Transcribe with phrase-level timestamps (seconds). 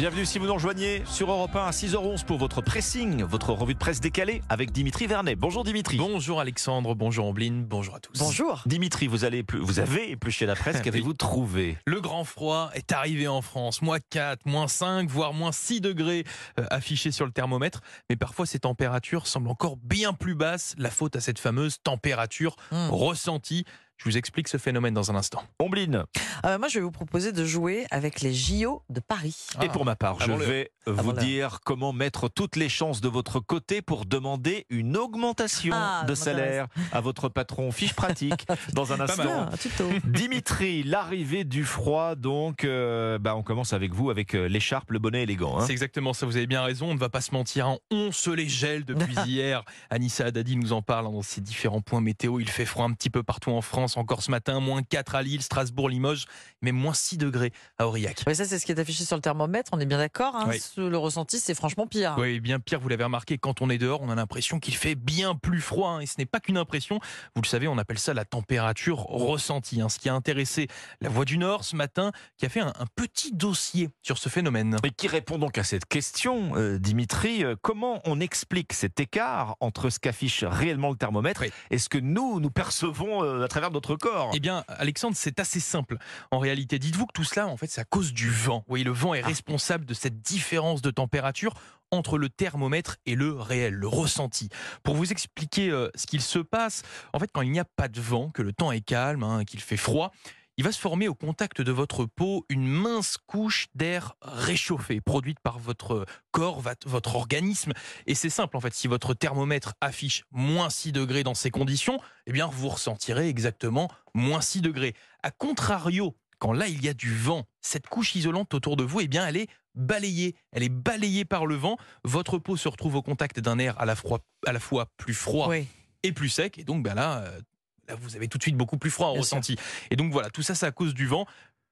[0.00, 3.74] Bienvenue si vous nous rejoignez sur Europe 1 à 6h11 pour votre pressing, votre revue
[3.74, 5.36] de presse décalée avec Dimitri Vernet.
[5.36, 5.98] Bonjour Dimitri.
[5.98, 8.18] Bonjour Alexandre, bonjour Ambline, bonjour à tous.
[8.18, 8.62] Bonjour.
[8.64, 11.76] Dimitri, vous, allez, vous avez épluché la presse, qu'avez-vous trouvé?
[11.84, 16.24] Le grand froid est arrivé en France, moins 4, moins 5, voire moins 6 degrés
[16.58, 17.82] euh, affichés sur le thermomètre.
[18.08, 22.56] Mais parfois ces températures semblent encore bien plus basses, la faute à cette fameuse température
[22.70, 22.88] Hmm.
[22.88, 23.66] ressentie.
[24.02, 25.42] Je vous explique ce phénomène dans un instant.
[25.58, 26.04] Ombline.
[26.46, 29.36] Euh, moi, je vais vous proposer de jouer avec les JO de Paris.
[29.60, 32.56] Et pour ma part, je Avant le- vais vous avant le- dire comment mettre toutes
[32.56, 37.70] les chances de votre côté pour demander une augmentation Ah, de salaire à votre patron.
[37.72, 39.26] Fiche pratique dans un Pas mal.
[39.28, 39.46] instant.
[39.52, 39.84] Ah, tuto.
[40.06, 44.98] Dimitri, l'arrivée du froid, donc euh, bah, on commence avec vous, avec euh, l'écharpe, le
[44.98, 45.58] bonnet élégant.
[45.58, 45.64] hein.
[45.66, 47.76] C'est exactement ça, vous avez bien raison, on ne va pas se mentir, hein.
[47.90, 49.62] on se les gèle depuis hier.
[49.90, 52.40] Anissa Haddadi nous en parle hein, dans ses différents points météo.
[52.40, 55.22] Il fait froid un petit peu partout en France, encore ce matin, moins 4 à
[55.22, 56.26] Lille, Strasbourg, Limoges,
[56.62, 58.22] mais moins 6 degrés à Aurillac.
[58.26, 59.70] Oui, ça, c'est ce qui est affiché sur le thermomètre.
[59.72, 60.36] On est bien d'accord.
[60.36, 60.46] hein.
[60.48, 60.60] Oui.
[60.76, 62.14] Le ressenti, c'est franchement pire.
[62.18, 64.94] Oui, bien pire, vous l'avez remarqué, quand on est dehors, on a l'impression qu'il fait
[64.94, 65.90] bien plus froid.
[65.90, 67.00] hein, et ce n'est pas qu'une impression.
[67.34, 69.80] Vous le savez, on appelle ça la température ressentie.
[69.80, 70.68] hein, ce qui a intéressé
[71.00, 74.28] la Voix du Nord ce matin, qui a fait un, un petit dossier sur ce
[74.28, 74.76] phénomène.
[74.84, 79.56] Et qui répond donc à cette question, euh, Dimitri, euh, comment on explique cet écart
[79.60, 81.50] entre ce qu'affiche réellement le thermomètre Oui.
[81.70, 85.40] et ce que nous, nous percevons euh, à travers notre corps Eh bien, Alexandre, c'est
[85.40, 85.96] assez simple.
[86.30, 88.64] En réalité, dites-vous que tout cela, en fait, c'est à cause du vent.
[88.68, 91.54] Oui, le vent est responsable de cette différence de température
[91.90, 94.48] entre le thermomètre et le réel, le ressenti.
[94.82, 97.88] Pour vous expliquer euh, ce qu'il se passe, en fait, quand il n'y a pas
[97.88, 100.12] de vent, que le temps est calme, hein, qu'il fait froid,
[100.56, 105.40] il va se former au contact de votre peau une mince couche d'air réchauffé, produite
[105.40, 107.72] par votre corps, votre organisme.
[108.06, 111.98] Et c'est simple, en fait, si votre thermomètre affiche moins 6 degrés dans ces conditions,
[112.26, 114.94] eh bien, vous ressentirez exactement moins 6 degrés.
[115.22, 119.00] A contrario, quand là, il y a du vent, cette couche isolante autour de vous,
[119.00, 120.34] eh bien, elle est balayée.
[120.52, 121.76] Elle est balayée par le vent.
[122.04, 125.14] Votre peau se retrouve au contact d'un air à la, froid- à la fois plus
[125.14, 125.66] froid Oui.
[126.02, 126.58] et plus sec.
[126.58, 127.40] Et donc, ben là, euh,
[127.90, 129.56] là, vous avez tout de suite beaucoup plus froid Bien ressenti.
[129.90, 131.26] Et donc, voilà, tout ça, c'est à cause du vent.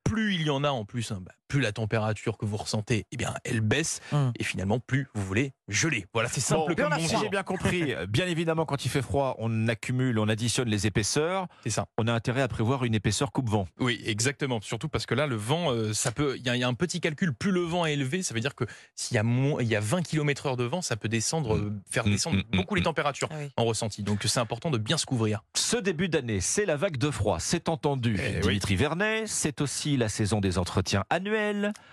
[0.05, 3.07] Plus il y en a en plus, hein, bah, plus la température que vous ressentez,
[3.11, 4.01] eh bien, elle baisse.
[4.13, 4.33] Hum.
[4.39, 6.07] Et finalement, plus vous voulez geler.
[6.13, 7.21] Voilà, c'est simple Bon, comme si bonjour.
[7.23, 11.47] j'ai bien compris, bien évidemment, quand il fait froid, on accumule, on additionne les épaisseurs.
[11.65, 11.87] C'est ça.
[11.99, 13.67] On a intérêt à prévoir une épaisseur coupe-vent.
[13.81, 14.61] Oui, exactement.
[14.61, 16.37] Surtout parce que là, le vent, euh, ça peut.
[16.37, 17.33] Il y, a- il y a un petit calcul.
[17.35, 18.65] Plus le vent est élevé, ça veut dire que
[18.95, 21.73] s'il y a moins, il y a 20 km/h de vent, ça peut descendre, euh,
[21.91, 23.51] faire Mm, descendre beaucoup les températures Ah oui.
[23.57, 24.03] en ressenti.
[24.03, 25.43] Donc c'est important de bien se couvrir.
[25.55, 28.17] Ce début d'année, c'est la vague de froid, c'est entendu.
[28.19, 28.41] Eh oui.
[28.41, 31.38] Dimitri Vernet, c'est aussi la saison des entretiens annuels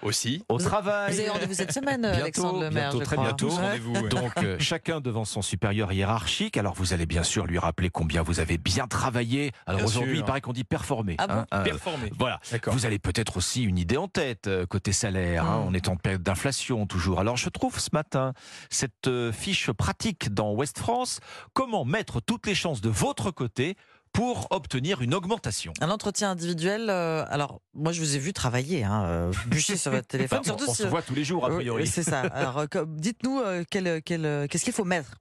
[0.01, 0.43] Aussi.
[0.49, 1.13] au travail.
[1.13, 3.27] Vous avez rendez-vous cette semaine, Bientôt, Alexandre Lemaire, bientôt, je très crois.
[3.27, 3.49] bientôt.
[3.49, 4.09] Ouais.
[4.09, 6.57] Donc euh, chacun devant son supérieur hiérarchique.
[6.57, 9.51] Alors vous allez bien sûr lui rappeler combien vous avez bien travaillé.
[9.65, 11.15] Alors aujourd'hui, il paraît qu'on dit performer.
[11.17, 11.63] Ah bon hein, hein.
[11.63, 12.11] Performer.
[12.17, 12.39] Voilà.
[12.51, 12.73] D'accord.
[12.73, 15.45] Vous avez peut-être aussi une idée en tête euh, côté salaire.
[15.45, 15.59] hein.
[15.61, 15.67] Mm.
[15.67, 17.19] On est en période d'inflation toujours.
[17.19, 18.33] Alors je trouve ce matin
[18.69, 21.19] cette euh, fiche pratique dans Ouest France.
[21.53, 23.75] Comment mettre toutes les chances de votre côté
[24.15, 26.89] pour obtenir une augmentation Un entretien individuel.
[26.89, 30.43] euh, alors, moi, je vous ai vu travailler, hein, euh, bûcher sur votre téléphone.
[30.43, 31.85] Surtout on si, se voit tous les jours a euh, priori.
[31.85, 32.21] C'est ça.
[32.33, 35.15] Alors, euh, dites-nous euh, quel- quel, euh, qu'est-ce qu'il faut mettre?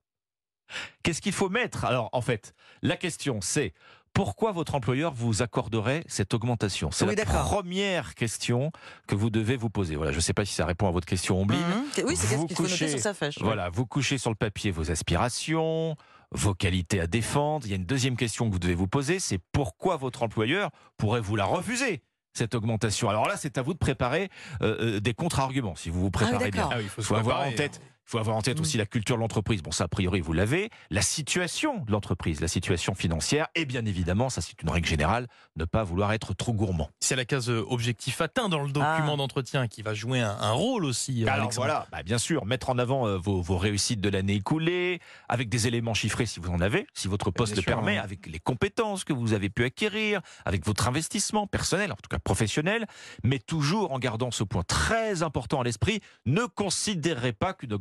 [1.03, 1.85] Qu'est-ce qu'il faut mettre?
[1.85, 3.73] Alors, en fait, la question, c'est
[4.13, 6.91] pourquoi votre employeur vous accorderait cette augmentation?
[6.93, 8.71] C'est Oui, la première question
[9.09, 9.97] que vous devez vous poser.
[9.97, 11.61] Voilà, je ne sais pas si ça répond à votre question, Ombline.
[11.61, 12.05] Mhm.
[12.07, 13.39] Oui, c'est qu'est-ce qu'il faut noter sur sa fiche.
[13.41, 15.97] Voilà, vous couchez sur le papier vos aspirations,
[16.35, 17.67] vos qualités à défendre.
[17.67, 20.71] Il y a une deuxième question que vous devez vous poser, c'est pourquoi votre employeur
[20.97, 22.03] pourrait vous la refuser
[22.33, 23.09] cette augmentation?
[23.09, 24.29] Alors là, c'est à vous de préparer
[24.61, 26.63] euh, euh, des contre-arguments, si vous vous préparez bien.
[26.63, 26.73] d'accord.
[26.75, 27.81] Ah oui, il faut, faut avoir en préparer.
[28.05, 29.63] Tête, faut avoir en tête aussi la culture de l'entreprise.
[29.63, 30.71] Bon, ça, a priori, vous l'avez.
[30.91, 33.49] La situation de l'entreprise, la situation financière.
[33.55, 35.27] Et bien évidemment, ça, c'est une règle générale,
[35.57, 36.91] ne pas vouloir être trop gourmand.
[37.01, 39.17] C'est la case euh, objectif atteint dans le document Ah.
[39.17, 41.25] d'entretien qui va jouer un, un rôle aussi.
[41.25, 41.67] euh, Alors Alexandre.
[41.67, 45.49] voilà, bah, bien sûr, mettre en avant euh, vos, vos réussites de l'année écoulée, avec
[45.49, 48.03] des éléments chiffrés si vous en avez, si votre poste bien le sûr, permet, hein.
[48.05, 52.19] avec les compétences que vous avez pu acquérir, avec votre investissement personnel, en tout cas
[52.19, 52.87] professionnel,
[53.23, 57.73] mais toujours en gardant ce point très important à l'esprit, ne considérez pas qu'une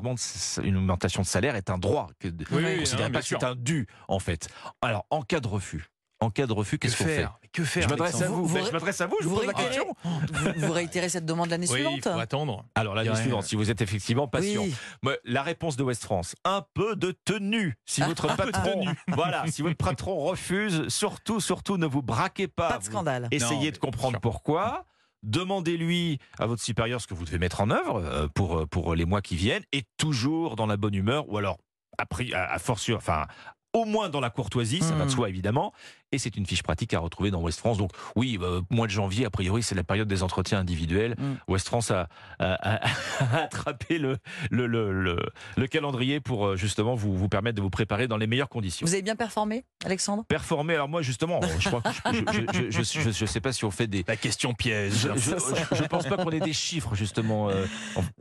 [0.63, 3.27] une augmentation de salaire est un droit, que, ne Oui, oui, considérez non, pas que
[3.27, 4.49] c'est un dû, en fait.
[4.81, 5.89] Alors, en cas de refus,
[6.19, 7.15] en cas de refus, Que qu'est-ce qu'on fait?
[7.17, 9.35] Faire Que faire Je m'adresse à vous, Vous- Ben, je m'adresse à vous, je vous
[9.35, 9.93] vous pose la question.
[10.03, 12.65] vous, vous réitérez cette demande l'année Oui, il suivante faut attendre.
[12.75, 14.63] Alors l'année Il suivante, si vous êtes effectivement patient.
[15.03, 15.11] Oui.
[15.25, 17.75] La réponse de West France, un peu de tenue.
[17.85, 22.69] Si Ah, votre patron, voilà, si votre patron refuse, surtout, surtout, ne vous braquez pas.
[22.69, 23.27] Pas de Vous scandale.
[23.31, 24.21] Essayez Non, de comprendre sûr.
[24.21, 24.85] pourquoi.
[25.23, 28.93] Demandez-lui à votre supérieur ce que vous devez mettre en œuvre euh, pour, euh, pour
[28.93, 31.57] les mois qui viennent et toujours dans la bonne humeur ou alors
[31.97, 32.03] à,
[32.33, 33.25] à, à force, enfin,
[33.73, 35.13] au moins dans la courtoisie, ça va de Hmm.
[35.13, 35.73] soi évidemment.
[36.13, 37.77] Et c'est une fiche pratique à retrouver dans West France.
[37.79, 41.15] Donc oui, euh, mois de janvier, a priori, c'est la période des entretiens individuels.
[41.17, 41.33] Mm.
[41.51, 42.07] West France a,
[42.39, 42.79] a- a-
[43.19, 44.17] a attrapé le,
[44.51, 45.25] le, le, le-
[45.57, 48.85] le calendrier pour euh, justement vous, vous permettre de vous préparer dans les meilleures conditions.
[48.85, 50.23] Vous avez bien performé, Alexandre?
[50.27, 53.51] Performer, alors moi justement, je crois que je, je, je, je- je- je sais pas
[53.51, 54.05] si on fait des...
[54.07, 55.09] La question piège.
[55.15, 57.49] Je, je pense pas qu'on ait des chiffres justement.
[57.49, 57.65] euh,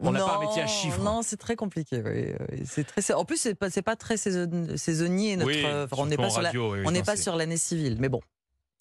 [0.00, 1.03] on- n'a pas un métier à Non, chiffres.
[1.03, 2.03] Non, c'est très compliqué.
[2.05, 3.12] oui, oui, C'est très.
[3.12, 5.37] En plus, c'est pas, pas très saison- saisonnier.
[5.37, 5.65] Notre, Oui,
[5.99, 7.81] on n'est pas sur la, oui, on pas sur l'année civile.
[7.99, 8.20] Mais bon,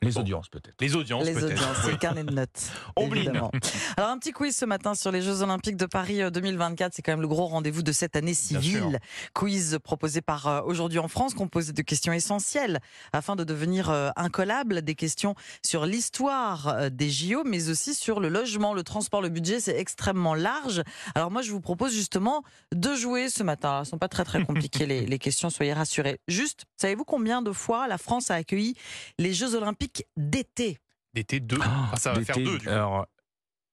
[0.04, 0.76] Les audiences peut-être.
[0.80, 1.52] Les audiences, les peut-être.
[1.54, 1.92] audiences, c'est Oui.
[1.92, 2.72] le carnet de notes.
[3.00, 3.52] Évidemment.
[3.98, 6.94] Alors un petit quiz ce matin sur les Jeux Olympiques de Paris euh, 2024.
[6.96, 9.00] C'est quand même le gros rendez-vous de cette année civile.
[9.34, 12.80] Quiz proposé par euh, aujourd'hui en France, composé de questions essentielles
[13.14, 14.82] afin de devenir euh, incollable.
[14.82, 19.30] Des questions sur l'histoire euh, des JO, mais aussi sur le logement, le transport, le
[19.30, 19.60] budget.
[19.60, 20.82] C'est extrêmement large.
[21.14, 22.44] Alors moi, je vous propose justement
[22.74, 23.82] de jouer ce matin.
[23.82, 26.20] Elles sont pas très très compliquées les, les questions, soyez rassurés.
[26.28, 28.74] Juste, savez-vous combien de fois la France a accueilli
[29.20, 30.80] les Jeux Olympiques d'été
[31.14, 31.58] D'été 2.
[31.58, 32.72] Enfin, ça va faire D'été, 2 du coup.
[32.72, 33.06] alors,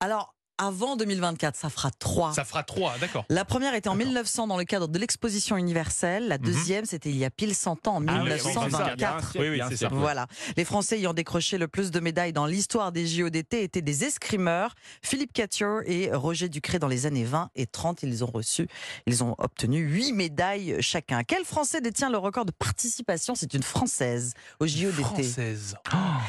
[0.00, 2.32] Alors, avant 2024, ça fera 3.
[2.34, 3.24] Ça fera 3, d'accord.
[3.28, 4.06] La première était en D'accord.
[4.06, 6.28] 1900 dans le cadre de l'exposition universelle.
[6.28, 6.44] La Mhm.
[6.44, 8.54] deuxième, c'était il y a pile 100 ans, en Ah oui, oui, c'est ça, il
[8.54, 9.30] y a un 1924.
[9.30, 9.88] siècle, Oui, oui, c'est ça.
[9.92, 10.26] Voilà.
[10.56, 14.04] Les Français ayant décroché le plus de médailles dans l'histoire des JO d'été étaient des
[14.04, 14.74] escrimeurs.
[15.02, 18.66] Philippe Cattier et Roger Ducré dans les années 20 et 30, ils ont reçu,
[19.06, 21.22] ils ont obtenu 8 médailles chacun.
[21.24, 23.34] Quel Français détient le record de participation?
[23.34, 25.02] C'est une Française aux JO d'été.
[25.02, 25.76] Française.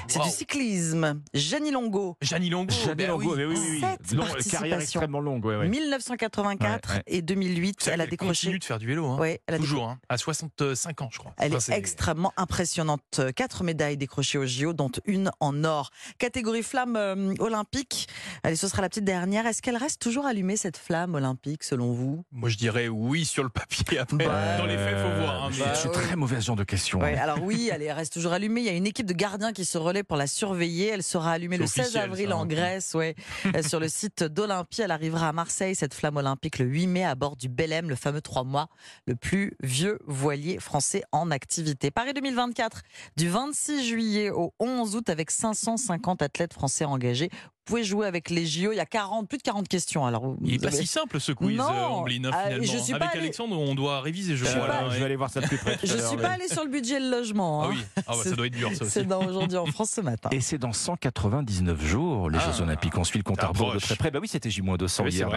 [0.08, 0.26] C'est Wow.
[0.26, 1.22] du cyclisme.
[1.34, 2.16] Jeannie Longo.
[2.22, 2.72] Jeannie Longo.
[2.74, 3.38] Jeanne ben Longo, oui.
[3.38, 4.19] mais oui, oui, oui.
[4.20, 4.60] Long- participations.
[4.60, 5.68] carrière extrêmement longue, ouais, ouais.
[5.68, 7.04] 1984 Ouais, ouais.
[7.08, 8.30] et 2008, C'est elle a décroché.
[8.48, 9.06] continue de faire du vélo.
[9.08, 9.18] Hein.
[9.18, 10.00] Ouais, elle a Toujours, hein.
[10.10, 11.34] à 65 ans, je crois.
[11.38, 13.22] Elle Enfin, est extrêmement impressionnante.
[13.36, 15.92] Quatre médailles décrochées au JO, dont une en or.
[16.18, 18.08] Catégorie flamme euh, olympique.
[18.44, 19.46] Allez, ce sera la petite dernière.
[19.46, 22.26] Est-ce qu'elle reste toujours allumée, cette flamme olympique, selon vous?
[22.32, 23.98] Moi, je dirais oui sur le papier.
[24.00, 25.44] Après, Bah, dans les faits, il faut voir.
[25.46, 25.96] hein, Je mais- suis oui.
[25.96, 27.00] très mauvais genre de questions.
[27.00, 28.62] Ouais, alors oui, elle est- reste toujours allumée.
[28.62, 30.88] Il y a une équipe de gardiens qui se relaie pour la surveiller.
[30.88, 32.48] Elle sera allumée le 16 officiel, avril ça, en hein.
[32.48, 33.16] Grèce, ouais,
[33.56, 34.82] euh, sur le site d'Olympie.
[34.82, 37.96] Elle arrivera à Marseille, cette flamme olympique, le 8 mai à bord du Belém, le
[37.96, 38.70] fameux trois mois,
[39.06, 41.92] le plus vieux voilier français en activité.
[41.92, 42.82] Paris 2024,
[43.18, 47.30] du 26 juillet au 11 août, avec 550 athlètes français engagés.
[47.70, 48.72] Vous pouvez jouer avec les JO.
[48.72, 50.04] Il y a 40, plus de 40 questions.
[50.04, 52.64] Alors, vous Il est pas avez- si simple ce quiz, Non, euh, euh, finalement.
[52.64, 54.66] je suis Avec Alexandre, on doit réviser, je crois.
[54.66, 55.78] pas- là, je vais aller voir ça de plus près.
[55.84, 57.62] Je l'heure, suis mais- pas allée sur le budget et le logement.
[57.62, 57.70] Ah hein.
[57.72, 58.92] oui, ah bah, ça doit être dur ça aussi.
[58.92, 60.30] C'est dans aujourd'hui en France ce matin.
[60.32, 62.98] Et c'est dans 199 jours, les Ah, Jeux Olympiques.
[62.98, 64.10] On suit le compte à rebours de très près.
[64.10, 65.30] Bah oui, c'était J-200 Oui, hier.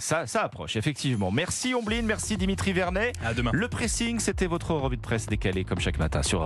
[0.00, 1.30] ça- ça approche, effectivement.
[1.30, 3.12] Merci Omblin, merci Dimitri Vernet.
[3.24, 3.50] À demain.
[3.54, 6.44] Le pressing, c'était votre revue de presse décalée comme chaque matin sur Europe.